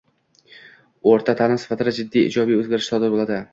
[1.11, 3.41] o‘rta ta’lim sifatida jiddiy ijobiy o‘zgarish sodir bo‘ladi.